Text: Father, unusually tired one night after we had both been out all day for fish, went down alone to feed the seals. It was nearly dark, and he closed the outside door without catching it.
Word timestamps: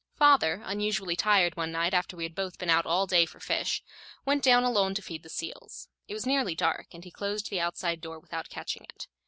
Father, 0.15 0.63
unusually 0.65 1.15
tired 1.15 1.55
one 1.55 1.71
night 1.71 1.93
after 1.93 2.17
we 2.17 2.23
had 2.23 2.33
both 2.33 2.57
been 2.57 2.71
out 2.71 2.87
all 2.87 3.05
day 3.05 3.27
for 3.27 3.39
fish, 3.39 3.83
went 4.25 4.43
down 4.43 4.63
alone 4.63 4.95
to 4.95 5.01
feed 5.03 5.21
the 5.21 5.29
seals. 5.29 5.89
It 6.07 6.15
was 6.15 6.25
nearly 6.25 6.55
dark, 6.55 6.87
and 6.95 7.03
he 7.03 7.11
closed 7.11 7.51
the 7.51 7.59
outside 7.61 8.01
door 8.01 8.19
without 8.19 8.49
catching 8.49 8.83
it. 8.83 9.05